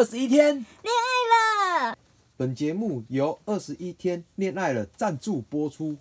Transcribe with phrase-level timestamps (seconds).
[0.00, 0.54] 二十一天。
[0.54, 1.98] 恋爱了，
[2.34, 5.98] 本节目由二十一天恋爱了赞助播出。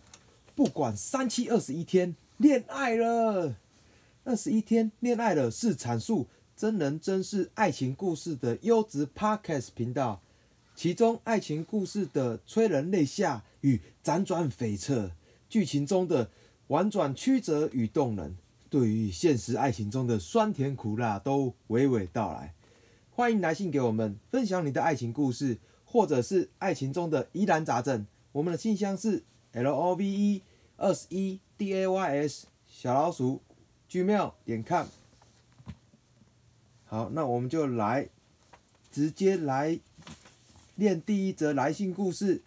[0.56, 3.58] 不管三七二十一天恋爱了，
[4.24, 10.22] 二十一天恋爱了是阐述真人真事爱情故事的优质 Podcast 频道，
[10.74, 15.12] 其中爱情故事的催人泪下与辗转悱恻，
[15.50, 16.30] 剧情中的
[16.68, 18.38] 婉转曲折与动人，
[18.70, 22.54] 对于现实爱情中的酸甜苦辣都娓娓道来。
[23.20, 28.08] 欢迎来信给我们，分享你的爱情故事，或者是爱情中的疑难杂症。
[28.32, 30.42] 我们的信箱是 l o v e
[30.78, 33.42] 二十一 d a y s 小老鼠
[33.90, 34.88] gmail 点 com。
[36.86, 38.08] 好，那我们就来
[38.90, 39.78] 直接来
[40.76, 42.42] 念第一则来信故事。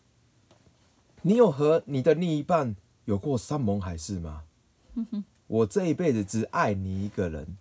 [1.21, 4.45] 你有和你的另一半有过山盟海誓吗？
[5.49, 7.59] 我这一辈子只爱你一个人。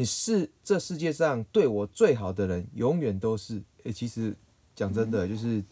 [0.00, 3.62] 你是这世界上对我最好的人，永远都是。
[3.84, 4.34] 诶、其实
[4.74, 5.62] 讲真的，就是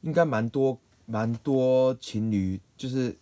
[0.00, 0.76] 应该蛮多
[1.06, 3.16] 蛮多情侣，就是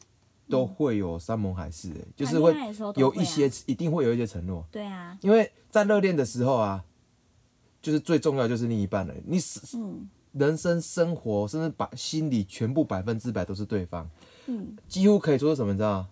[0.48, 2.54] 都会有山盟海誓，诶，就是会
[2.94, 4.66] 有一些，一定会有一些承诺。
[4.72, 6.82] 对啊，因为在热恋的时候啊，
[7.82, 9.12] 就是最重要就是另一半了。
[9.26, 14.08] 你是嗯人生、生活，甚至把心里全部百分之百都是对方，
[14.46, 15.72] 嗯，几乎可以说是什么？
[15.72, 16.08] 你知道吗？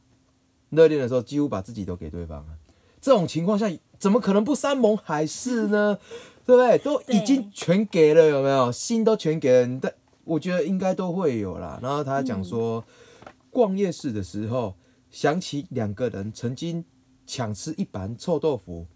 [0.69, 2.59] 热恋的时候，几乎把自己都给对方了。
[3.00, 3.71] 这种情况下，
[4.05, 5.98] 怎么可能不山盟海誓呢？
[6.44, 6.77] 对不对？
[6.77, 8.70] 都已经全给了，有没有？
[8.70, 11.80] 心都全给了，你的我觉得应该都会有啦。
[11.83, 12.84] 然后他讲说，
[13.48, 14.75] 逛夜市的时候，
[15.10, 16.84] 想起两个人曾经
[17.27, 18.86] 抢吃一盘臭豆腐，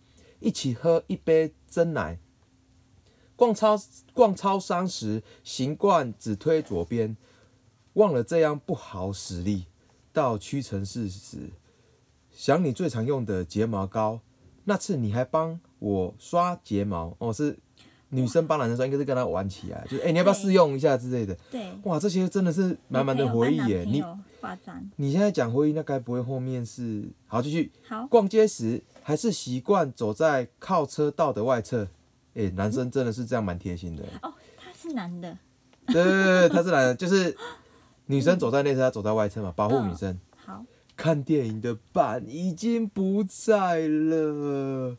[0.40, 2.18] 一起喝一杯真奶。
[3.34, 3.80] 逛超
[4.12, 7.16] 逛超商时，行惯只推左边，
[7.94, 9.64] 忘了这样不好使力。
[10.12, 11.52] 到屈臣氏时，
[12.30, 14.20] 想你最常用的睫毛膏，
[14.68, 17.58] 那次你还帮我刷睫毛哦，是
[18.10, 21.34] 女生帮男生刷，应该是跟他玩起来，就是哎、你要不要试用一下之类的。
[21.50, 23.84] 对，哇，这些真的是满满的回忆耶！
[23.86, 24.04] 你
[24.96, 31.88] 你现在讲回忆，那该不会后面是好继续好，逛街时还是习惯走在靠车道的外侧？
[32.34, 34.04] 哎、男生真的是这样蛮贴心的。
[34.22, 35.36] 哦，他是男的，
[35.86, 37.34] 对对对对，他是男的，就是
[38.06, 40.18] 女生走在内侧，他走在外侧嘛，保护女生。
[40.36, 40.64] 好，
[40.98, 44.96] 看电影的伴已经不在了，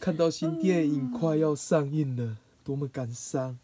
[0.00, 3.58] 看到新电影快要上映了，多么感伤！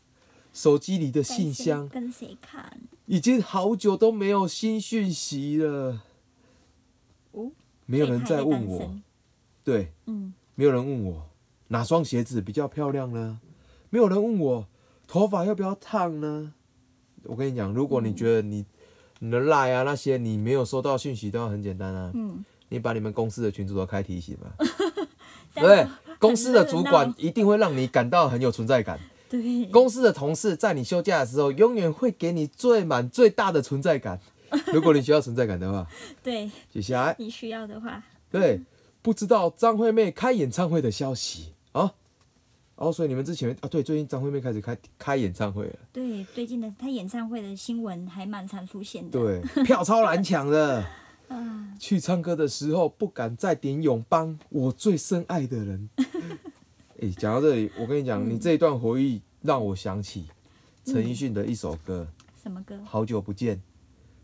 [0.53, 2.83] 手机里的信箱跟谁看？
[3.07, 6.03] 已经好久都没有新讯息了，
[7.33, 7.51] 哦，
[7.87, 9.01] 没有人再问我
[9.65, 11.31] 对，嗯，没有人问我
[11.69, 13.41] 哪双鞋子比较漂亮呢？
[13.89, 14.69] 没有人问我
[15.07, 16.53] 头发要不要烫呢？
[17.23, 18.67] 我跟你讲，如果你觉得你
[19.21, 24.51] 你的赖啊那些你没有收到讯息，都要很简单啊，嗯，你把你们公司的群主都开提醒嘛，
[25.55, 25.87] 这对？
[26.19, 28.99] 公司的主管一定会让你感到很有存在感，
[29.31, 34.21] 对，公司的同事在你休假的时候，永远会给你最满最大的存在感。
[34.73, 35.87] 如果你需要存在感的话，
[36.23, 38.61] 对接下来你需要的话，对，
[39.01, 41.60] 不知道张惠妹开演唱会的消息啊。
[42.81, 50.83] 哦，所以你们之前啊，对，最近张惠妹开始开开演唱会了，对，最近的她演唱会的新闻还蛮常出现的，对，票超难抢的。
[51.29, 55.89] 嗯，去唱歌的时候不敢再点永邦，我最深爱的人。
[57.01, 60.27] 哎、讲到这里，我跟你讲，你这一段回忆让我想起
[60.85, 62.09] 陈奕迅的一首歌
[62.43, 62.75] 什么歌《？
[62.85, 63.57] 好久不见》。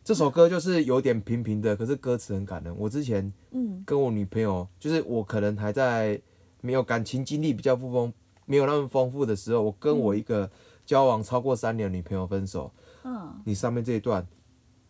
[0.02, 2.74] 这首歌就是有点平平的，可是歌词很感人。
[2.76, 6.20] 我之前嗯跟我女朋友，就是我可能还在
[6.60, 8.12] 没有感情经历比较不丰，
[8.46, 10.50] 没有那么丰富的时候，我跟我一个
[10.86, 12.72] 交往超过三年的女朋友分手。
[13.04, 14.26] 嗯，你上面这一段，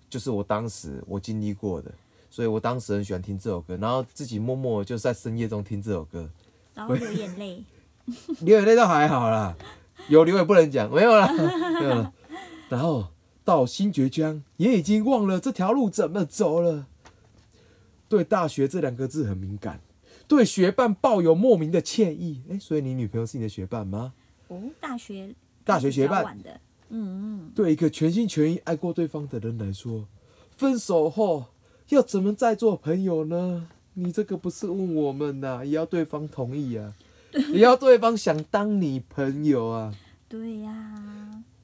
[0.08, 1.92] 就是我当时我经历过的，
[2.30, 6.30] 所以我当时很喜欢听这首歌，然后自己默默就在深夜中听这首歌，
[6.74, 7.64] 然后流眼泪，
[8.40, 9.56] 流眼泪倒还好啦，
[10.08, 11.30] 有流也不能讲，没有啦，
[11.80, 12.12] 没有啦。
[12.68, 13.08] 然后
[13.44, 16.86] 到新觉江，也已经忘了这条路怎么走了。
[18.08, 19.80] 对大学这两个字很敏感，
[20.28, 22.42] 对学伴抱有莫名的歉意。
[22.50, 24.12] 哎，所以你女朋友是你的学伴吗？
[24.48, 25.34] 哦，大学
[25.64, 30.06] 大学学伴的，嗯嗯，对一个全心全意爱过对方的人来说，
[30.56, 31.46] 分手后
[31.88, 33.68] 要怎么再做朋友呢？
[33.94, 36.94] 你这个不是问我们呐、也要对方同意啊，
[37.52, 39.94] 也要对方想当你朋友啊。
[40.28, 40.95] 对呀、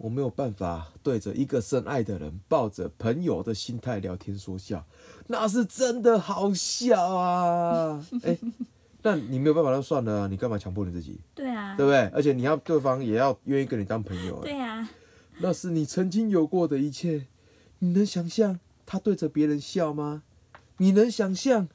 [0.03, 4.85] 我没有办法对着一个深爱的人，抱着朋友的心态聊天说笑，
[5.29, 8.05] 那是真的好笑啊！
[8.25, 8.37] 哎、
[9.03, 12.01] 那你没有办法，那算了啊，你干嘛强迫你自己，对啊，对不对？
[12.09, 14.91] 而且你要对方也要愿意跟你当朋友、哎对啊，
[15.39, 17.27] 那是你曾经有过的一切，
[17.79, 20.25] 你能想象他对着别人笑吗？
[20.79, 21.69] 你能想象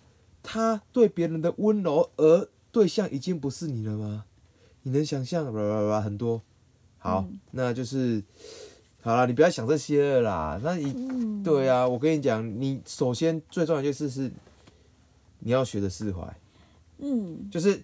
[0.43, 4.25] 他对别人的温柔，而对象已经不是你了吗？
[4.83, 5.45] 你能想象，
[6.01, 6.41] 很多，
[7.07, 8.21] 好，嗯那就是
[9.01, 10.59] 好了，你不要想这些了啦。
[10.61, 14.29] 那你嗯，对啊，我跟你讲，你首先最重要的就是是
[15.39, 16.37] 你要学着释怀，
[16.97, 17.81] 嗯，就是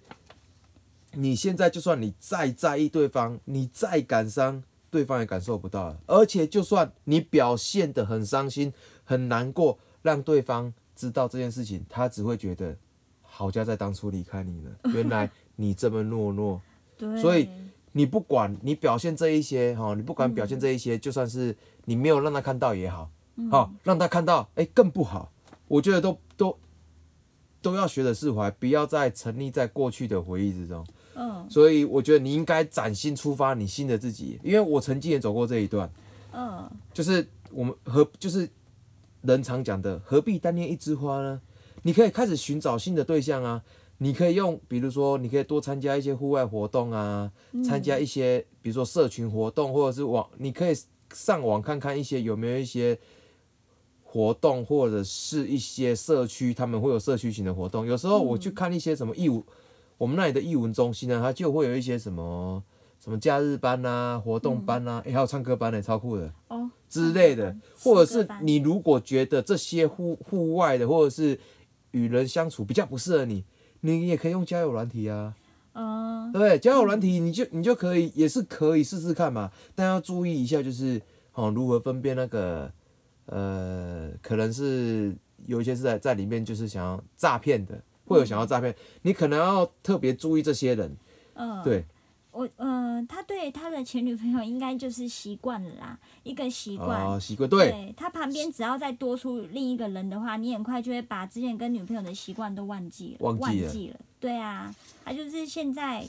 [1.12, 5.98] 你现在就算你再在意对方，你再感伤，对方也感受不到了。
[6.06, 8.70] 而且就算你表现的很伤心、
[9.04, 12.76] 很难过，让对方知道这件事情，他只会觉得
[13.22, 16.60] 好家在当初离开你了，原来你这么懦弱。
[16.96, 17.48] 对，所以
[17.96, 23.08] 你不管你表现这一些哈，你不管表现这一些，就算是你没有让他看到也好，
[23.52, 25.32] 好、让他看到，哎、更不好。
[25.68, 26.58] 我觉得都都
[27.62, 30.84] 都要学着释怀，不要再沉溺在过去的回忆之中。
[31.14, 34.40] 嗯所以我觉得你应该崭新出发，你新的自己。
[34.42, 35.88] 因为我曾经也走过这一段，
[36.32, 38.48] 嗯，就是我们何就是
[39.22, 41.40] 人常讲的，何必单恋一枝花呢？
[41.82, 43.62] 你可以开始寻找新的对象啊。
[43.98, 47.30] 你可以用，比如说，你可以多参加一些户外活动啊，
[47.64, 50.76] 参加一些，比如说社群活动，或者是网，你可以
[51.12, 52.98] 上网看看一些有没有一些
[54.02, 57.86] 活动，或者是一些社区，他们会有社区型的活动。
[57.86, 59.44] 有时候我去看一些什么义务，
[59.96, 62.62] 我们那里的义文中心呢，它就会有一些什么
[62.98, 66.32] 什么假日班啊、活动班啊，诶还有唱歌班呢，超酷的。
[66.48, 71.38] 哦，之类的嗯，或者是你如果觉得这些户户外的，或者是
[71.92, 73.44] 与人相处比较不适合你，
[73.84, 75.34] 你也可以用交友软体啊，
[75.74, 76.32] 嗯。
[76.32, 76.58] 对不对？
[76.58, 81.00] 交友软体你就你就可以也是可以试试看嘛，但要注意一下，就是
[81.34, 82.72] 哦如何分辨那个
[83.26, 85.14] 呃，可能是
[85.46, 90.96] 有一些是在在里面就是想要诈骗的，会有想要诈骗，你可能要特别注意这些人，
[91.34, 91.84] 嗯，对，
[92.34, 97.00] 我呃，他对他的前女朋友应该就是习惯了啦，一个习惯。
[97.00, 97.70] 啊，习惯对。
[97.70, 104.00] 对他旁边只要再多出另一个人的话，你很快就会把之前跟女朋友的习惯都忘记了，忘记了了。
[104.18, 106.04] 对啊，他就是现在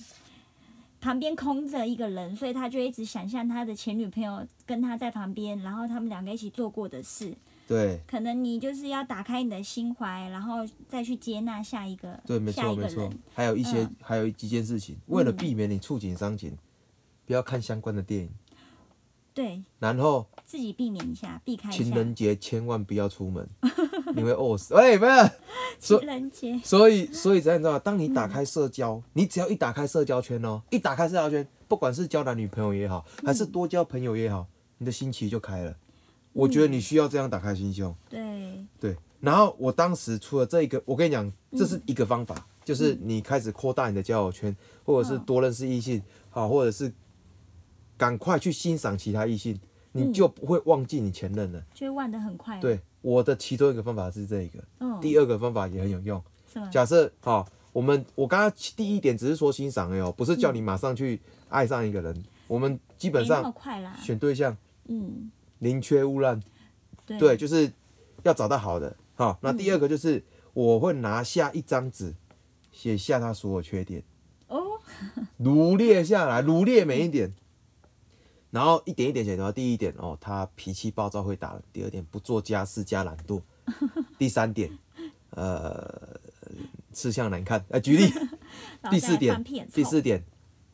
[1.00, 7.36] 旁边空着一个人，所以他就一直想象他的前女朋友跟他在旁边，然后他们两个一起做过的事。
[7.68, 10.58] 对可能你就是要打开你的心怀，然后
[10.88, 13.12] 再去接纳下一个对，没错没错。。
[13.34, 16.56] 还有一些、嗯还有几件事情，为了避免你触景伤情，
[17.26, 18.30] 不要看相关的电影。
[19.34, 21.70] 对然后自己避免一下，避开。
[21.70, 23.46] 情人节千万不要出门，
[24.16, 24.74] 你会饿死。
[24.76, 25.32] 哎，不是，
[25.78, 27.80] 所情人节，所以所以怎样你知道吗？
[27.80, 34.48] 当你嗯打开社交，你只要一打开社交圈哦，一打开社交圈，不管是交男女朋友也好，还嗯是多交朋友也好，
[34.78, 35.76] 你的心情就开了。
[36.36, 37.96] 我觉得你需要这样打开心胸。
[38.10, 44.54] 对，对，然后我当时除了这一个，我跟你讲，嗯这是一个方法，就是你开始扩大你的交友圈，
[44.84, 46.92] 或者是多认识异性，好，或者是
[47.96, 49.58] 赶快去欣赏其他异性，
[49.94, 51.64] 你嗯就不会忘记你前任了。
[51.74, 56.22] 就会忘得很快。，对，我的其中一个方法是这一个，嗯，第二个方法也很有用。
[56.70, 62.24] 假设好，我们我刚刚第一点只是说欣赏而已哦，不是叫你马上去爱上一个人。
[62.48, 63.54] 我们基本上。
[64.02, 64.56] 选对象
[64.88, 66.42] 嗯，宁缺毋滥。
[67.06, 67.72] 对，对，就是
[68.24, 68.96] 要找到好的。
[69.16, 70.24] 好，那第二个就是
[70.54, 72.13] 我会拿下一张纸，
[72.72, 74.04] 写下他所有缺点，
[74.48, 74.62] 哦，
[75.38, 77.34] 罗列下来，罗列每一点，
[78.52, 83.42] 然后一点一点写的话，第一点哦，他脾气暴躁会打人；第二点不做家事加懒惰；
[84.18, 84.69] 第三点，
[85.30, 86.19] 呃，
[86.92, 87.63] 吃相难看。
[87.69, 88.12] 呃，举例，
[88.89, 89.41] 第四点
[89.72, 90.24] 第四点，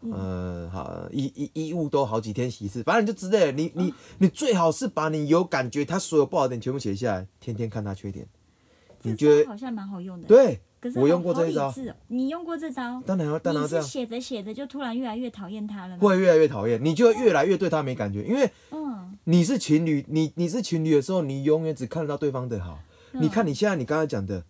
[0.09, 3.51] 呃，好，衣衣衣物都好几天洗一次，反正就之类的。
[3.51, 8.25] 你你你最好是把你有感觉他所有不好的点全部写下来，天天看他缺点。
[9.03, 10.59] 你这觉得招好像蛮好用的。，对？
[10.83, 11.71] 我可是好用过这一招
[12.07, 13.03] 你用过这招？
[13.05, 15.95] 当然要，当然要这样，写着写着就突然越来越讨厌他了？
[15.99, 22.79] 会越来越讨厌，你就会越来越对他没感觉，因为嗯，你是情侣，你你是情侣的时候，你永远只看得到对方的好。
[23.13, 24.41] 嗯你看你现在你刚才讲的，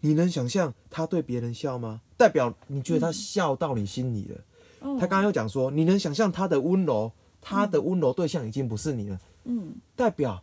[0.00, 2.00] 你能想象他对别人笑吗？
[2.16, 4.36] 代表你觉得他笑到你心里了。
[4.80, 7.10] 哦他刚刚又讲说，你能想象他的温柔，
[7.40, 10.42] 他的温柔对象已经不是你了，嗯，代表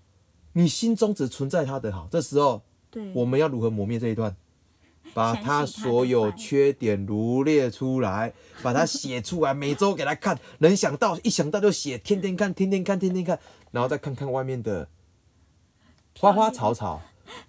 [0.54, 2.08] 你心中只存在他的好。
[2.12, 4.36] 这时候对，我们要如何磨灭这一段？
[5.14, 8.34] 把他所有缺点罗列出来，
[8.64, 13.38] 把它写出来，每周给他看，能想到一想到就写，天天看，天天看，天天看，
[13.72, 14.88] 然后再看看外面的
[16.18, 17.02] 花花草草。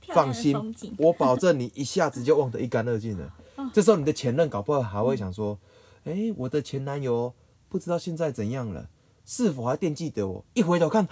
[0.08, 3.34] 放心，我保证你一下子就忘得一干二净了。
[3.56, 5.58] 哦 这时候你的前任搞不好还会想说
[6.04, 7.32] ：“哎、我的前男友
[7.68, 8.88] 不知道现在怎样了，
[9.24, 11.06] 是否还惦记着我？”一回头看，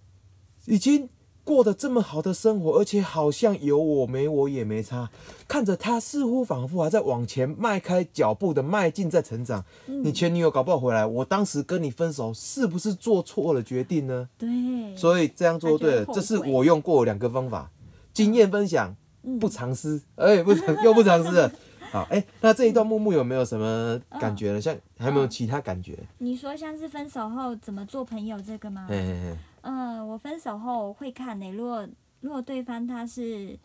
[0.66, 1.08] 已经
[1.44, 5.10] 过得这么好的生活，而且好像有我没我也没差。
[5.46, 9.62] 看着他似乎仿佛还在往前迈开脚步的迈进，在成长。
[9.86, 14.28] 嗯你前女友搞不好回来，我当时跟你分手是不是做错了决定呢？
[14.38, 14.48] 对，
[14.96, 17.70] 所以这样做对了，这是我用过两个方法，
[18.14, 21.52] 经验分享，嗯不藏私，哎、不藏又不藏私了。
[21.92, 24.60] 好，哎、那这一段木木有没有什么感觉呢？
[24.60, 25.96] 像还有没有其他感觉？
[26.18, 28.88] 你说像是分手后怎么做朋友这个吗？
[29.62, 31.86] 嗯，我分手后会看呢、如果
[32.20, 33.58] 如果对方他是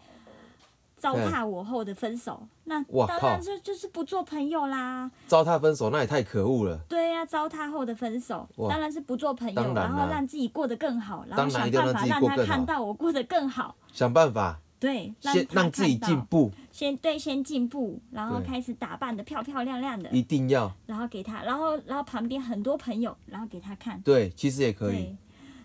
[1.00, 5.10] 糟蹋我后的分手，那哇当然靠就就是不做朋友啦。
[5.26, 6.78] 糟蹋分手那也太可恶了。
[6.88, 13.76] 对呀、糟蹋后的分手，当然是不做朋友，然后让自己过得更好，然后想办法让他看到我过得更好。
[13.92, 24.00] 想办法对，先让自己进，步，先对先进步，然后开始打扮的漂漂亮亮的，一定要然后给他，然后然后旁边很多朋友，然后给他看。
[24.02, 25.16] 对，其实也可以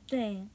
[0.08, 0.46] 对。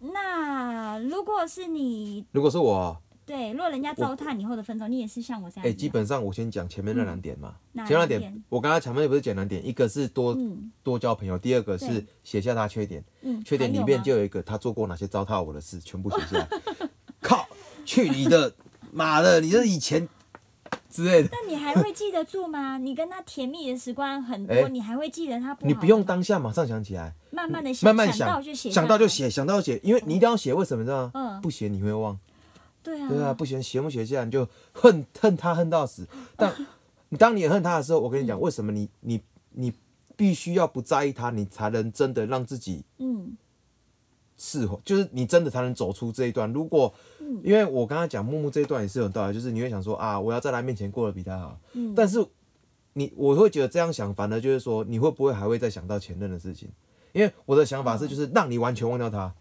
[0.00, 2.96] 对，那如果是你如果是我，
[3.28, 5.72] 对，如果人家糟蹋你后的分手，你也是像我这样哎。
[5.72, 7.54] 基本上我先讲前面那两点嘛。
[7.72, 16.48] 哪前面那点两点，我刚刚前面不是讲两点，一个是多、嗯多交朋友，第二个是对写下他缺点，嗯，缺点里面就有一个他做过哪些糟蹋我的事，全部写下来。
[17.20, 17.46] 靠，
[17.84, 18.54] 去你的
[18.90, 19.40] 妈的！
[19.42, 20.08] 你这以前
[20.88, 22.78] 之类的，那你还会记得住吗？
[22.82, 29.06] 你跟他甜蜜的时光很多，哎你还会记得他不好你不用当下马上想起来，慢慢的慢慢想到想就写，想到就。
[29.06, 31.10] 写，想到就写，因为你一定要写，为什么你知道吗？
[31.14, 32.18] 嗯不写你会忘。
[32.82, 36.06] 对啊，对啊，不写写不学你就恨恨他恨到死。
[36.36, 36.54] 但
[37.08, 39.20] 你 当你恨他的时候，我跟你讲，为什么你你
[39.52, 39.72] 你
[40.16, 43.36] 必须要不在意他，你才能真的让自己嗯。
[44.40, 46.52] 释怀，就是你真的才能走出这一段。
[46.52, 47.40] 如果嗯。
[47.42, 52.24] 因为我刚刚讲木木这一段也是有道理，就是你会想说啊，我要在他面前过得比他好，嗯，但是
[52.92, 56.70] 你我会觉得这样想，反而就是说你会不会还会再想到前任的事情？
[57.12, 59.34] 因为我的想法是，就是让你完全忘掉他，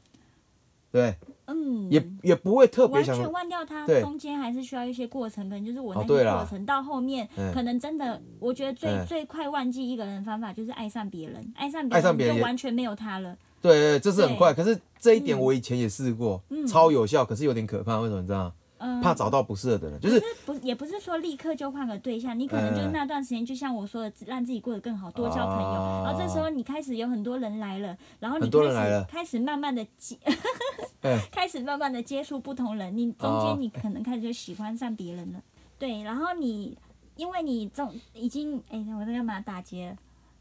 [0.89, 1.15] 对，
[1.47, 13.35] 嗯，也也不会特别想完全忘掉它，对中间还是需要一些过程，可能就是我那哦对啦过程到后面，嗯可能真的，我觉得最嗯最快忘记一个人的方法就是爱上别人，爱上别人爱上别人也就完全没有他了。
[13.61, 14.53] 对对，这是很快。
[14.53, 17.99] 可是这一点我以前也试过，嗯超有效，可是有点可怕。
[17.99, 18.53] 为什么你知道吗？
[18.79, 25.67] 嗯，怕找到不适合的人，就是不也不是说立刻就换个对象，你可能就那段时间，就像我说的，让自己过得更好，多交朋友。
[25.67, 30.17] 哦然后这时候你开始有很多人来了，然后你开始开始慢慢的接，
[31.01, 35.41] 哎开始慢慢的接触不同人，你中哦间你可能开始就喜欢上别人了。
[35.79, 36.77] 对，然后你
[37.15, 39.95] 因为你总已经哎，我在干嘛打结了？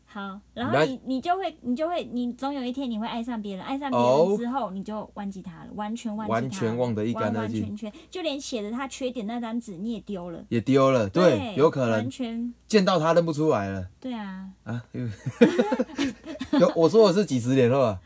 [0.08, 10.42] 好，然后你你就会你就会你总有一天你会爱上别人，爱上别哦人之后你就忘记他了，完全忘记他，完全忘得一干完二净完全全，就连写着他缺点那张纸你也丢了。
[10.48, 11.08] 也丢了。
[11.10, 14.82] 对，有可能完全见到他认不出来了对啊，啊。
[14.92, 15.06] 有
[16.60, 18.00] 有，我说的是几十年后啊，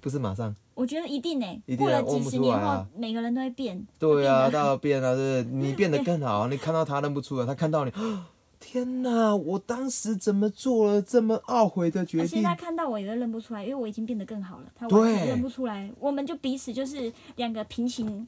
[0.00, 0.54] 不是马上。
[0.74, 3.84] 我觉得一定呢、一定过了几十年后，啊每个人都会变。
[3.98, 5.58] 对啊， 到了变啊，对不对？
[5.58, 7.92] 你变得更好，你看到他认不出来，他看到你，
[8.64, 9.34] 天哪！
[9.34, 12.54] 我当时怎么做了这么懊悔的决定而且他？
[12.54, 15.90] 看到我也会认不出来，因为我已经变得更好了，他对完全认不出来。
[15.98, 18.26] 我们就彼此就是两个平行，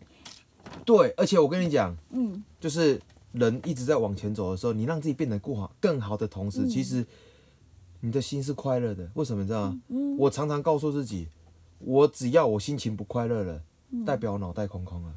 [0.84, 3.00] 对，而且我跟你讲，嗯，就是
[3.32, 7.06] 人一直在往前走的时候，你让自己变得更好、更好的同时，嗯其实
[8.00, 9.08] 你的心是快乐的。
[9.14, 9.80] 为什么你知道吗？
[9.88, 11.28] 嗯我常常告诉自己，
[11.78, 13.62] 我只要我心情不快乐了，
[13.92, 15.14] 嗯代表我脑袋空空了，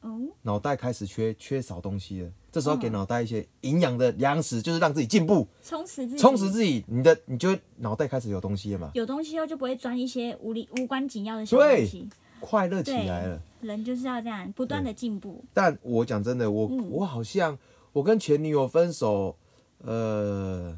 [0.00, 2.30] 哦，脑袋开始缺缺少东西了。
[2.50, 6.84] 这时候给嗯脑袋一些营养的粮食，就是让自己进步，充实自己，充实自己。
[6.88, 12.08] 你的你就会脑袋开始有东西了嘛，有东西后就不会钻一些无理无关紧要的小东西。
[12.40, 13.40] 快乐起来了。
[13.60, 15.44] 人就是要这样不断的进步。
[15.52, 17.58] 但我讲真的，我、嗯我好像
[17.92, 19.36] 我跟前女友分手，
[19.84, 20.74] 呃，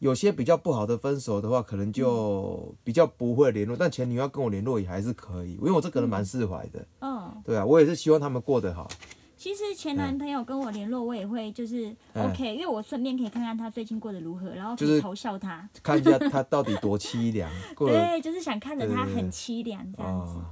[0.00, 3.76] 有些比较不好的分手的话，可能就比较不会联络。
[3.76, 6.86] 但前女友要跟我联络也还是可以，因为我这个人蛮释怀的。
[7.00, 8.88] 嗯，对啊，我也是希望他们过得好。
[9.36, 15.68] 其实前男朋友跟我联络，我也会就是嗯 OK，因为我顺便可以看看他最近过得如何，然后可就是嘲笑他。
[15.82, 20.44] 看一下他到底多凄凉， 对，就是想看着他很凄凉这样子，哦，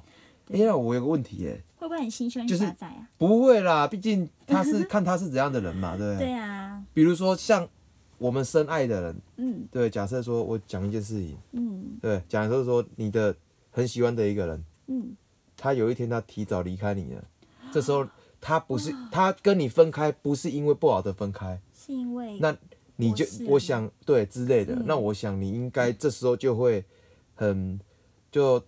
[0.53, 3.09] 哎、那我有个问题耶，会不会很心胸狭窄啊？
[3.17, 6.27] 不会啦，毕竟他是 看他是怎样的人嘛，对不对？
[6.27, 7.67] 对啊，比如说像
[8.23, 9.67] 我们深爱的人，嗯。
[9.71, 11.99] 对，假设说我讲一件事情，嗯。
[12.01, 13.35] 对，假设说你的
[13.71, 14.65] 很喜欢的一个人。
[14.87, 15.17] 嗯，
[15.57, 17.25] 他有一天他提早离开你了，
[17.73, 18.07] 这时候
[18.41, 22.57] 他不是他跟你分开，不是因为不好的分开，是因为那
[22.97, 23.91] 你就我想。
[24.05, 24.85] 对之类的，嗯。
[24.87, 26.85] 那我想你应该这时候就会
[27.35, 27.81] 很
[28.31, 28.63] 就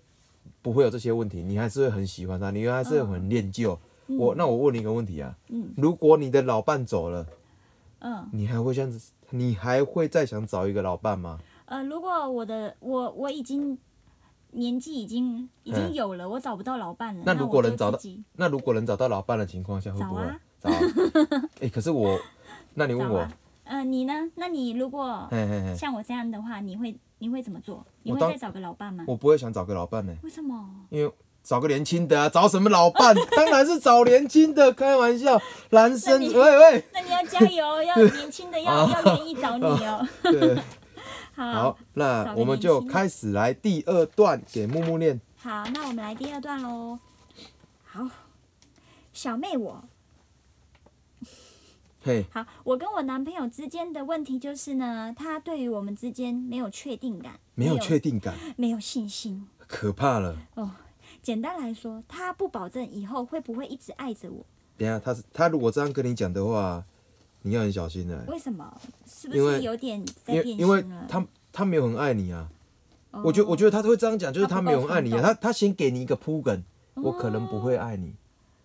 [0.62, 3.78] 不会有这些问题，你还是会很喜欢他，你还是会很恋旧。
[4.06, 5.72] 我那我问你一个问题啊，嗯。
[5.76, 7.26] 如果你的老伴走了，
[8.04, 11.38] 嗯你还会这样子，你还会再想找一个老伴吗？
[11.64, 13.78] 呃，如果我的我我已经
[14.50, 17.98] 年纪已经已经嗯有了，我找不到老伴了，那如果能找到
[18.36, 20.22] 那如果能找到老伴的情况下，会不会
[20.60, 20.68] 找？
[21.60, 22.18] 哎、 可是我，
[22.74, 23.26] 那你问我，
[23.64, 24.12] 嗯你呢？
[24.34, 25.26] 那你如果。
[25.76, 27.84] 像我这样的话，你会你会怎么做？
[28.02, 29.04] 你会再找个老伴吗？
[29.08, 30.68] 我不会想找个老伴呢、为什么？
[30.90, 31.10] 因为
[31.44, 33.14] 找个年轻的啊，找什么老伴？
[33.36, 35.38] 当然是找年轻的，开玩笑，
[35.70, 40.08] 男生，喂喂，那你要加油，要年轻的要 要愿意找你哦。
[40.22, 40.56] 对，
[41.36, 45.20] 好好，那我们就开始来第二段给木木念。
[45.36, 46.98] 好，那我们来第二段喽。
[47.84, 48.08] 好，
[49.12, 49.84] 小妹我
[52.02, 59.46] 嘿，好，我跟我男朋友之间的问题就是呢，他对于我们之间没有确定感，没有确定感，没有信心。
[59.66, 60.38] 可怕了。
[61.24, 64.44] 简单来说，他不保证以后会不会一直爱着我。
[64.76, 66.84] 等下，他是他如果这样跟你讲的话，
[67.42, 68.80] 你要很小心的，为什么？
[69.06, 71.06] 是不因为是有点在因为变因为心了？
[71.08, 72.48] 他他没有很爱你啊。
[73.10, 75.22] 哦我觉得我觉得他会这样讲，就是他没有很爱你啊。
[75.22, 76.62] 他他他先给你一个铺梗，
[76.94, 78.12] 我可能不会爱你，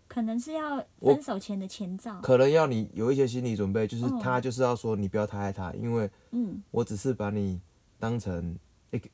[0.08, 2.20] 可能是要分手前的前兆。
[2.22, 7.62] 可能要你有一些心理准备，就是哦他就是要说你不要太爱他，因为嗯，我只是把你
[8.00, 8.58] 当成
[8.89, 9.08] 一个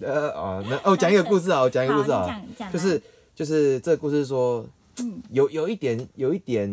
[0.00, 2.42] 呃哦，那哦讲一个故事啊， 我讲一个故事啊，
[2.72, 3.02] 就是
[3.34, 4.66] 就是这个故事说
[4.98, 5.22] 嗯。
[5.30, 6.68] 有有一点有一点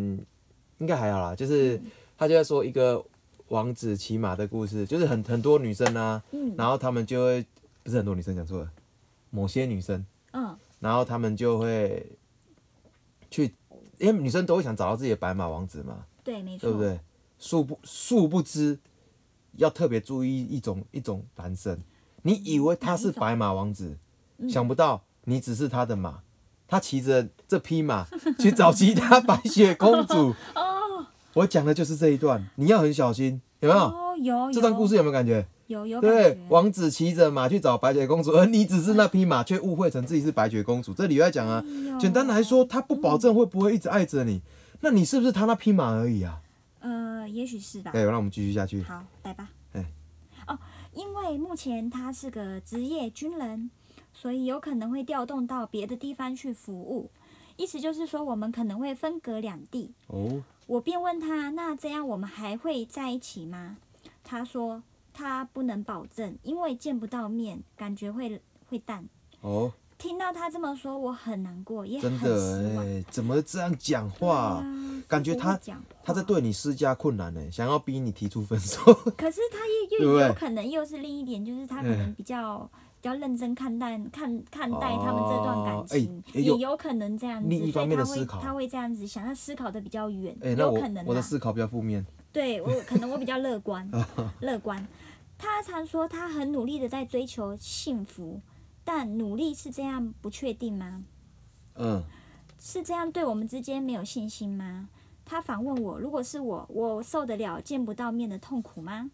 [0.79, 1.79] 应该还好啦，就是
[2.17, 3.03] 他就在说一个
[3.50, 6.53] 王子骑马的故事，就是很很多女生啊，嗯。
[6.57, 7.46] 然后他们就会
[7.84, 8.72] 不是很多女生讲错了，
[9.29, 10.55] 某些女生，嗯。
[10.79, 12.05] 然后他们就会
[13.31, 13.51] 去，
[13.98, 17.00] 因为女生都会想找到自己的白马王子嘛，对，没错，对不对？
[17.39, 18.77] 殊不殊不知，
[19.57, 21.77] 要特别注意一种一种男生，
[22.27, 23.98] 你以为他是白马王子，
[24.38, 26.19] 嗯想不到你只是他的马，
[26.67, 28.05] 他骑着这匹马
[28.38, 30.34] 去找其他白雪公主。
[30.53, 31.05] 哦
[31.36, 33.81] 我讲的就是这一段，你要很小心，有没有？
[33.81, 35.46] 哦，有这段故事有没有感觉？
[35.67, 40.93] 有有对王子骑着马去找白雪公主，而你只是那匹马，却误会成自己是白雪公主。
[40.93, 41.63] 这里有在讲啊，
[41.98, 44.41] 简单来说，他不保证会不会一直爱着你，
[44.81, 46.41] 那你是不是他那匹马而已啊？
[46.81, 47.91] 呃，也许是吧。
[47.91, 48.81] 对，那我们继续下去。
[48.84, 49.50] 好，拜吧。
[50.97, 53.69] 因为目前他是个职业军人，
[54.13, 57.11] 所以有可能会调动到别的地方去服务。
[57.55, 59.93] 意思就是说，我们可能会分隔两地。
[60.07, 63.77] 哦，我便问他：“那这样我们还会在一起吗？”
[64.23, 64.81] 他说
[65.13, 69.07] ：“他不能保证，因为见不到面，感觉会会淡。
[69.41, 72.86] 哦，”听到他这么说，我很难过，也很真的失望。
[72.86, 74.36] 哎，怎么这样讲对话？
[74.36, 78.81] 啊感觉他不会讲他在话对你施加困难呢，想要逼你提出分手。
[79.17, 91.05] 可是他又对不对又有可能又是另一点，就是他可能嗯比较比较认真看待看看待他们这段感哦哎情，哎有也有可能这样子，另一方面所以他会的思考他会这样子想，他思考的比较远，哎，那我有可能啊。
[91.07, 92.05] 我的思考比较负面。
[92.33, 93.89] 对我可能我比较乐观，
[94.41, 94.86] 乐观。
[95.38, 98.41] 他常说他很努力的在追求幸福，
[98.88, 101.04] 但努力是这样不确定吗？
[101.76, 102.02] 嗯，
[102.58, 104.88] 是这样对我们之间没有信心吗？
[105.26, 109.12] 他反问我，如果是我，我受得了见不到面的痛苦吗？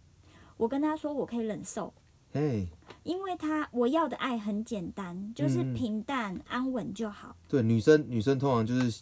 [0.57, 1.91] 我跟他说我可以忍受，
[2.31, 2.67] 嘿，
[3.01, 7.35] 因为他我要的爱很简单，就是嗯平淡安稳就好。
[7.49, 9.01] 对，女生女生通常就是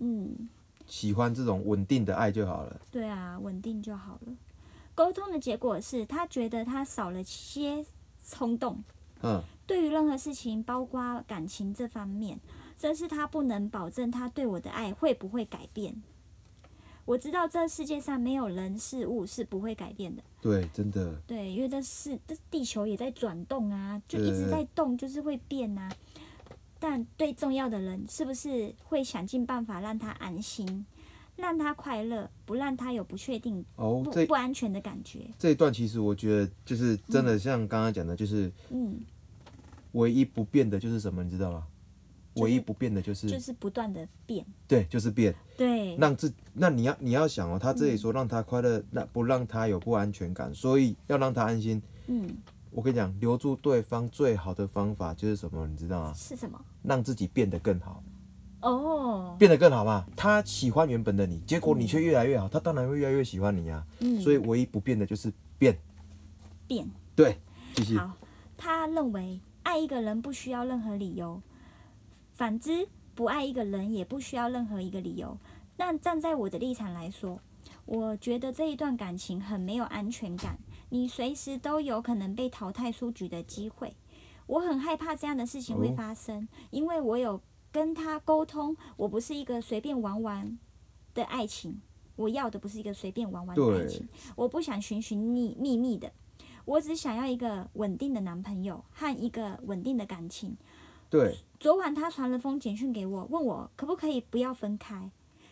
[0.00, 0.48] 嗯，
[0.88, 2.80] 喜欢这种稳定的爱就好了。
[2.90, 4.32] 对啊，稳定就好了。
[4.96, 7.86] 沟通的结果是他觉得他少了些
[8.28, 8.82] 冲动，
[9.22, 12.38] 嗯，对于任何事情，包括感情这方面，
[12.78, 16.02] 这是他不能保证他对我的爱会不会改变。
[17.04, 25.90] 我知道这世界上没有人事物是不会改变的，对，真的，对，因为这是这地球也在转动啊，就一直在动，就是会变啊。
[26.78, 30.86] 但对重要的人，是不是会想尽办法让他安心，
[31.36, 35.28] 让他快乐，不让他有不确定、哦，不安全的感觉？
[35.38, 39.00] 这一段其实我觉得就是真的像刚刚讲的，就是嗯，
[39.92, 41.66] 唯一不变的就是什么，你知道吗？
[42.34, 51.82] 就是唯一不变的就是就是不断的变，对，就是变，对，让自那你要你要想哦，他这里说让他快乐，那不让他有不安全感，所以要让他安心。
[52.06, 52.26] 嗯，
[52.70, 56.14] 我跟你讲，留住对方最好的方法就是什么，你知道吗？
[56.14, 56.58] 是什么？
[56.82, 58.02] 让自己变得更好，
[58.62, 60.06] 哦，变得更好嘛。
[60.16, 63.86] 他喜欢原本的你，结果你却越来越好，他当然会越来越喜欢你啊。
[64.00, 65.76] 嗯，所以唯一不变的就是变。
[66.66, 66.88] 变。
[67.14, 67.38] 对，
[67.74, 67.98] 继续。
[67.98, 68.10] 好，
[68.56, 71.40] 他认为爱一个人不需要任何理由，
[72.32, 75.38] 反之，不爱一个人也不需要任何一个理由。
[75.76, 77.40] 但站在我的立场来说，
[77.84, 80.58] 我觉得这一段感情很没有安全感，
[80.90, 83.96] 你随时都有可能被淘汰出局的机会。
[84.46, 90.58] 我很害怕这样的事情会哦发生，因为我有跟他沟通，我不是一个随便玩玩
[91.14, 91.80] 的爱情，
[92.16, 96.12] 我要的不是一个随便玩玩的爱情，我不想寻寻觅觅觅的，
[96.64, 100.56] 我只想要一个稳定的男朋友和一个稳定的感情。
[101.10, 105.10] 对，昨晚他传了封简讯给我，问我可不可以不要分开。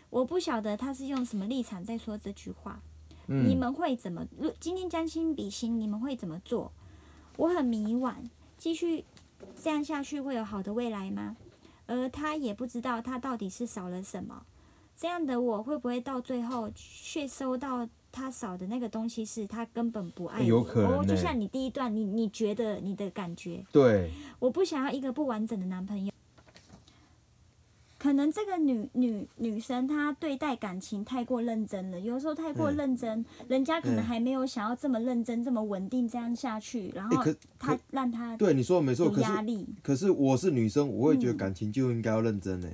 [0.09, 2.81] 我不晓得他是用什么立场在说这句话。
[3.27, 4.27] 你嗯，们会怎么？
[4.37, 6.71] 如今天将心比心，你们会怎么做？
[7.37, 8.15] 我很迷惘，
[8.57, 9.05] 继续
[9.55, 11.37] 这样下去会有好的未来吗？
[11.85, 14.45] 而他也不知道他到底是少了什么。
[14.97, 20.47] 这样的我会不会到最后却收到他少的那个东西，是他根本不爱你？
[20.47, 26.11] 有可能哦，就欸像你第一段，你你觉得你的感觉，对，我不想要一个不完整的男朋友。
[27.97, 37.23] 可能这个女女女生她对待感情太过认真了，有时候太过嗯认真，人家可能嗯还没有想要这么认真、这么稳定这样下去，然后
[37.59, 39.67] 她让她对你说的没错，有可是压力。
[39.83, 42.67] 可是我是女生，我会觉得嗯感情就应该要认真呢。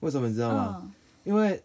[0.00, 0.82] 为什么你知道吗？
[0.82, 0.92] 嗯，
[1.22, 1.62] 因为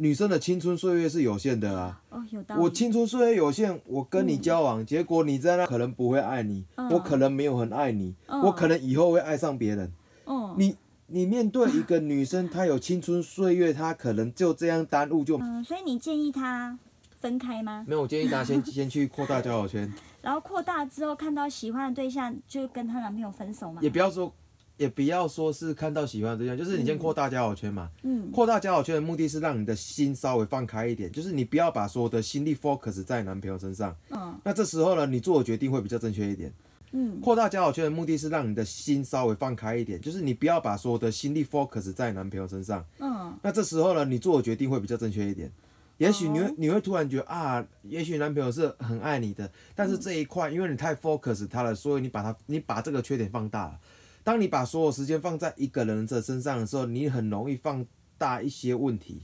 [0.00, 2.00] 女生的青春岁月是有限的啊。
[2.10, 2.62] 哦，有道理。
[2.62, 9.92] 我青春岁月有限，我跟你嗯交往，结果你在那可能不会爱你，嗯我可能没有很爱你，嗯我可能以后会爱上别人。
[10.26, 10.76] 嗯，你
[11.08, 16.78] 你面对一个女生，她有青春岁月，她可能就这样耽误就嗯，所以你建议她
[17.18, 17.84] 分开吗？
[17.88, 18.02] 没有。
[18.02, 23.80] 我建议大家先 先去扩大交友圈，然后扩大之后看到喜欢的对象，就跟她男朋友分手嘛？
[23.82, 24.32] 也不要说。
[24.78, 27.90] 也不要说是看到喜欢的对象，就是你先扩大交友圈嘛。
[28.04, 33.94] 嗯扩大交友圈的目的是让你的心稍微放开一点，就是你不要把所有的心力 focus 在男朋友身上。
[34.10, 36.52] 嗯那这时候呢，你做的决定会比较正确一点。
[36.92, 42.82] 嗯扩大交友圈的目的是让你的心稍微放开一点，就是你不要把所有的心力 focus 在男朋友身上。
[43.00, 45.52] 嗯那这时候呢，你做的决定会比较正确一点。
[45.98, 53.80] 也许你会哦你会突然觉得啊，也许男朋友是很爱你的，但是这一块因为你太 focus 他了，所以你把他你把这个缺点放大了。
[54.22, 57.84] 当你把所有时间放在一个人的身上的时候，你很容易放
[58.16, 59.22] 大一些问题。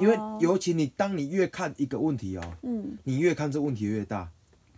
[0.00, 0.36] 因为哦。
[0.40, 2.98] 尤其你当你越看一个问题哦，嗯。
[3.04, 4.28] 你越看这问题越大，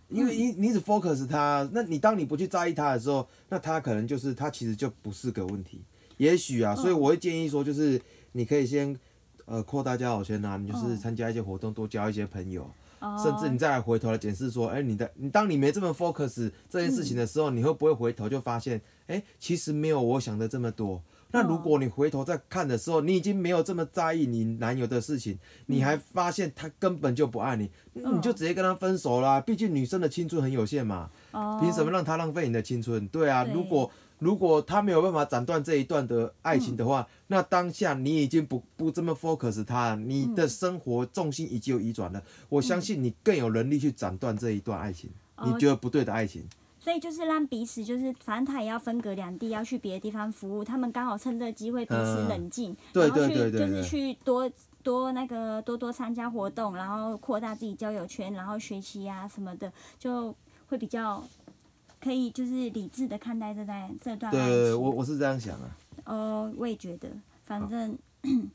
[0.07, 5.81] 因为你你只 focus 他，那你当你不去在意他的时候，那他可能就是他其实就不是个问题。
[6.17, 7.99] 也许啊，所以我会建议说，就是
[8.33, 8.95] 你可以先
[9.45, 13.17] 呃扩大交友圈啊，你就是参加一些活动，多交一些朋友，哦。
[13.23, 21.01] 甚至你再来回头来检视说，哎、你的你当你没这么 focus 这件事情的时候，你会不会回头就发现，哎、其实没有我想的这么多。
[21.31, 29.39] 那如果你回头再看的时候，你已经没有这么在意你男友的事情，你还发现他根本就不爱你，那你就直接跟他分手啦。
[29.39, 33.07] 毕竟女生的青春很有限嘛，哦，凭什么让他浪费你的青春？
[33.09, 42.23] 对啊，如果如果他没有办法斩断这一段的爱情的话，那当下你已经不不这么 focus 他，你的生活重心已经有移转了。
[42.49, 46.43] 我相信你更有能力去斩断这一段爱情，哦你觉得不对的爱情。
[46.89, 61.23] 所以就是让彼此就是，反正他也要分隔两地，要去别的地方服务，他们刚好趁这个机会彼此嗯冷静，对然后去对对对对就是去多多那个多多参加活动，然后扩大自己交友圈，然后学习啊什么的，就会比较
[62.01, 64.73] 可以就是理智的看待这段这段爱对。
[64.73, 65.69] 我我是这样想啊。
[66.05, 67.07] 哦，我也觉得，
[67.43, 67.95] 反正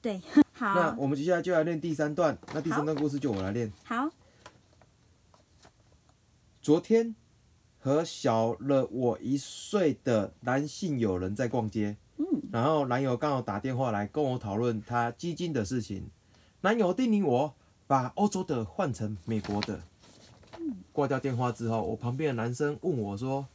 [0.00, 0.22] 对，
[0.54, 3.70] 好那我们接下来就来练第三段，那第三段故事就我来练。
[3.84, 4.08] 好，
[6.62, 7.14] 昨天
[7.84, 16.08] 和小了我一岁的男性友人在逛街，嗯然后男友刚好打电话来跟我讨论他基金的事情，
[16.62, 17.52] 男友叮咛我
[17.86, 19.80] 把欧洲的换成美国的。
[20.92, 23.46] 挂掉电话之后，我旁边的男生问我说：“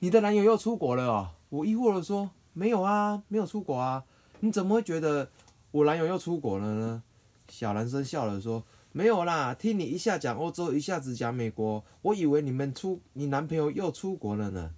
[0.00, 4.02] 你的男友又出国了哦？”我疑惑的说：“没有啊，没有出国啊，
[4.40, 5.30] 你怎么会觉得
[5.70, 7.04] 我男友又出国了呢？”
[7.46, 8.64] 小男生笑了说
[8.96, 14.70] ：“没有啦，听你一下讲欧洲，一下子讲美国，我以为你们出你男朋友又出国了呢。”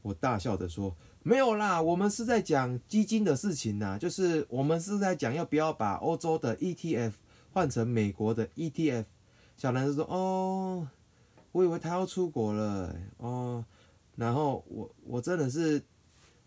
[0.00, 7.12] 我大笑的说：“没有啦，我们是在讲基金的事情呐，就是我们是在讲要不要把欧洲的 ETF
[7.52, 9.04] 换成美国的 ETF。”
[9.58, 10.88] 小男生说：“哦，
[11.52, 13.62] 我以为他要出国了，哦。”
[14.16, 15.82] 然后我我真的是，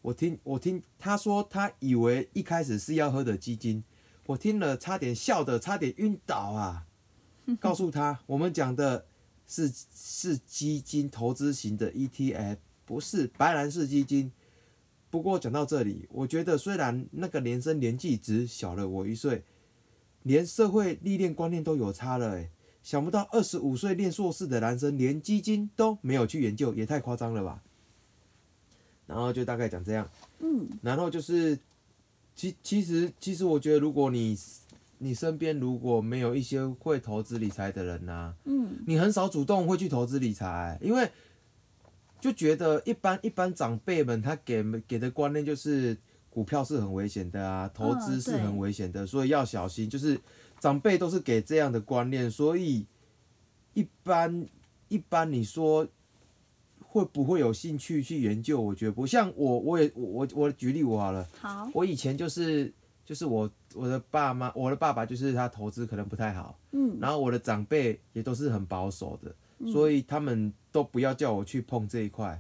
[0.01, 3.83] 我听我听他说他以为一开始是要喝的基金，
[4.25, 6.87] 我听了差点笑的差点晕倒啊！
[7.59, 9.05] 告诉他，我们讲的
[9.47, 14.31] 是是基金投资型的 ETF，不是白兰氏基金。
[15.09, 19.43] 不过讲到这里，我觉得虽然那个年生年纪只小了我一岁，
[20.23, 22.51] 连社会历练观念都有差了诶，
[22.83, 27.63] 想不到二十五岁练硕士的男生连基金都没有去研究，也太夸张了吧！
[29.07, 30.07] 然后就大概讲这样。
[30.41, 31.57] 嗯然后就是，
[32.35, 34.37] 其其实其实我觉得，如果你
[34.99, 41.09] 你身边如果没有一些会投资理财的人呐、嗯你很少主动会去投资理财，因为
[42.21, 45.97] 就觉得一般一般长辈们他给给的观念就是
[46.29, 49.89] 股票是很危险的啊，投资是很危险的，所以要小心。
[49.89, 50.19] 就是
[50.59, 52.85] 长辈都是给这样的观念，所以
[53.73, 54.45] 一般
[54.89, 55.87] 一般你说
[56.81, 58.59] 会不会有兴趣去研究？
[58.59, 62.73] 我觉得不像我，我也我我我举例我好了，好，我以前就是
[63.09, 69.35] 就是我我的爸妈，我的爸爸就是他投资可能不太好，嗯然后我的长辈也都是很保守的，
[69.71, 72.39] 所以他们都不要叫我去碰这一块。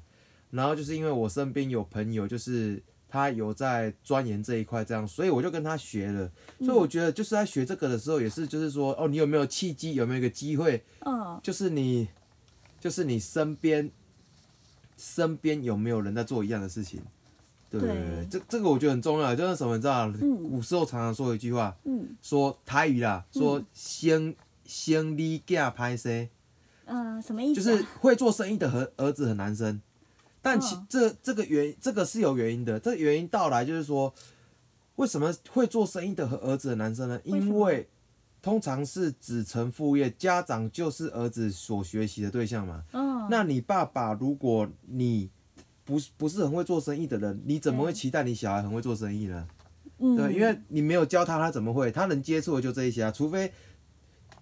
[0.51, 6.31] 然后就是因为我身边有朋友就是他有在钻研这一块，这样，所以我就跟他学了。
[6.59, 12.07] 所以我觉得就是在学这个的时候，也是就是说，哦，你有没有契机，有没有一个机会，嗯，就是你，
[12.79, 13.89] 就是你身边，
[14.97, 17.01] 身边有没有人在做一样的事情？
[17.69, 17.89] 对对。
[17.89, 20.43] 对，对这这个我觉得很重要，就是什么，你知道，嗯。
[20.43, 22.15] 古时候常常说一句话，嗯。
[22.21, 26.27] 说台语啦，说先先你囝拍生。
[26.85, 27.77] 嗯，什么意思、就？
[27.77, 29.79] 是会做生意的和儿子很难生，
[30.41, 30.87] 但其嗯。
[30.89, 34.11] 这这个原这个是有原因的，这个原因到来就是说，
[34.95, 37.19] 为什么会做生意的和儿子很难生呢？
[37.23, 37.87] 因为
[38.41, 42.83] 通常是子承父业，家长就是儿子所学习的对象嘛。
[42.93, 45.29] 嗯，那你爸爸，如果你
[45.89, 49.47] 不是不是很会做生意的人，你怎么会期待你小孩很会做生意呢？
[49.97, 51.91] 嗯对，因为你没有教他，他怎么会？
[51.91, 53.51] 他能接触的就这一些啊，除非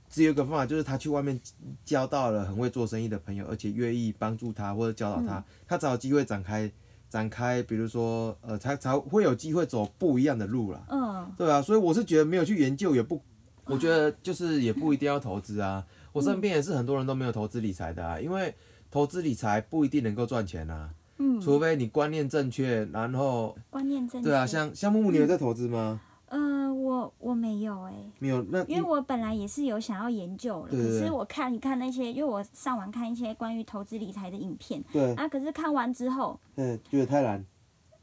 [0.09, 1.39] 只有一个方法，就是他去外面
[1.85, 6.69] 交到了很会做生意的朋友，而且愿意帮助他或者教导他，他才有机会展开
[7.07, 10.85] 展开，比如说呃，才才会有机会走不一样的路啦。
[10.89, 13.21] 嗯对啊，所以我是觉得没有去研究也不，
[13.63, 15.85] 我觉得就是也不一定要投资啊。
[16.11, 18.53] 我身边也是很多人都没有投资理财的啊，因为
[18.89, 24.29] 投资理财不一定能够赚钱啊，嗯，除非你观念正确，然后观念正确。
[24.29, 25.99] 对啊，像像木木，你有在投资吗？
[26.29, 37.45] 呃，我我没有哎、没有，那因为我本来也是有想要研究了，可是我看一看那些，因为我上网看一些关于投资理财的影片对，啊，可是看完之后，嗯，觉得太难。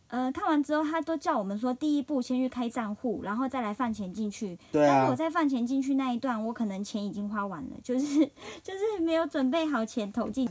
[0.09, 4.57] 呃，看完之后他都叫我们说，第一步先去开账户，然后再来放钱进去。
[4.71, 8.07] 对啊但是我，在放钱进去那一段，我可能钱已经花完了，就是
[8.63, 10.47] 就是没有准备好钱投进，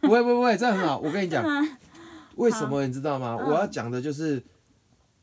[0.00, 0.98] 不会不会不会，这样很好。
[0.98, 1.60] 我跟你讲， 吗？
[2.36, 3.36] 为什么你知道吗？
[3.40, 4.42] 嗯我要讲的就是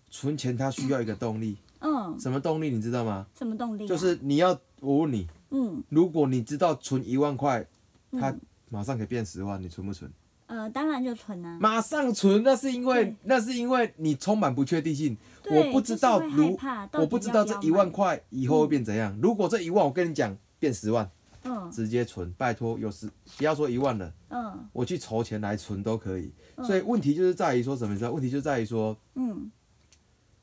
[0.09, 1.57] 存钱，它需要一个动力。
[1.81, 3.25] 嗯，什么动力你知道吗？
[3.37, 3.87] 什么动力、啊？
[3.87, 7.65] 就是你要，我问你，嗯如果你知道存一万块，
[8.11, 10.11] 它嗯马上可以变十万，你存不存？
[10.47, 11.57] 呃，当然就存啊。
[11.61, 15.15] 马上存，那是因为那是因为你充满不确定性。
[15.43, 19.17] 对我不知道如怕我不知道这一万块以后会变怎样。
[19.21, 21.09] 如果这一万我跟你讲变十万，
[21.43, 24.13] 嗯直接存，拜托，有时不要说一万了。
[24.29, 26.31] 嗯我去筹钱来存都可以。
[26.55, 27.93] 嗯所以问题就是在于说什么？
[27.93, 28.11] 你知道？
[28.11, 29.51] 问题就在于说嗯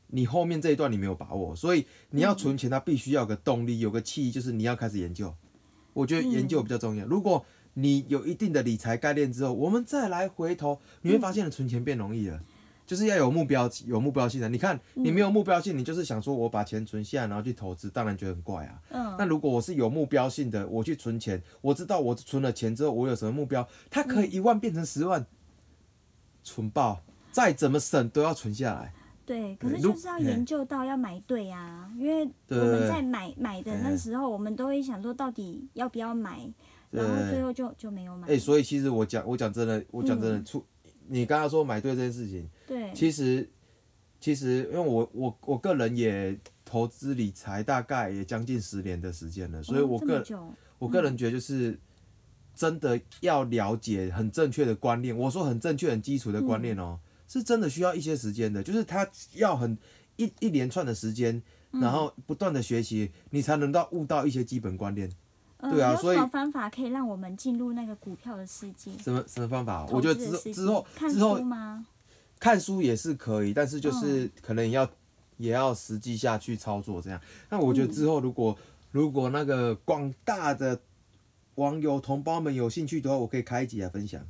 [0.08, 5.34] 你后面这一段你没有把握，所以你要存钱，它必须要有个动力，有个契机，就是你要开始研究。
[5.92, 7.04] 我觉得研究比较重要。
[7.06, 12.40] 如果你有一定的理财概念之后，我们再来回头，你会发现存钱变容易了。
[12.86, 14.48] 就是要有目标，有目标性的。
[14.48, 18.80] 你看，你没有目标性，你就是想说我把钱存下来，然后去投资，当然觉得很怪啊。
[18.90, 25.26] 嗯，那如果我是有目标性的，我去存钱，我知道我存了钱之后，我有什么目标，它可以一万变成十万，
[26.44, 28.94] 存爆，再怎么省都要存下来。
[29.26, 36.48] 对，可是就是要研究到要买对啊，因为我们在买买的那哎时候，我们都会想说到底要不要买，
[36.92, 38.28] 然后最后就就没有买。
[38.28, 40.64] 哎、所以其实我讲，我讲真的，我讲真的，嗯出、
[41.08, 43.48] 你刚刚说买对这件事情，对，其实
[44.20, 50.24] 其实因为我我我个人也投资理财大概也将近十年的时间了，所以哦我个、
[50.78, 51.78] 我个人觉得就是
[52.54, 59.76] 真的要了解很正确的观念，我说很正确、很基础的观念哦、是真的需要一些时间的，就是他要很
[60.16, 65.10] 一一连串的时间，然后不断的学习，你才能到悟到一些基本观念。
[65.58, 68.90] 呃对啊所以有什么方法可以让我们进入那个股票的世界？
[69.02, 69.86] 什么什么方法？
[69.90, 71.86] 我觉得之之后看之后书吗？
[72.38, 74.88] 看书也是可以，但是嗯就是可能也要、
[75.38, 77.18] 也要实际下去操作这样。
[77.48, 78.56] 那我觉嗯得之后如果、
[78.92, 80.78] 如果那个广大的
[81.54, 84.20] 网友同胞们有兴趣的话，我可以开一集来分享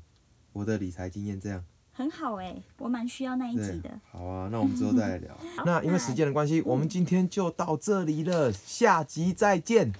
[0.52, 1.64] 我的理财经验这样。
[1.92, 5.36] 很好哎、我蛮需要那一集的。，好啊，那我们之后再来聊。
[5.66, 9.92] 那因为时间的关系，我们今天就到这里了，下集再见。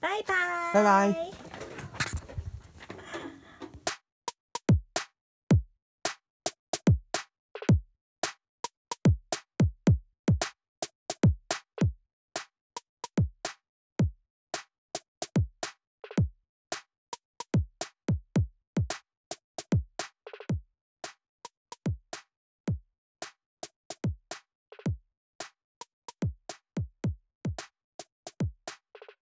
[0.00, 1.30] 拜拜，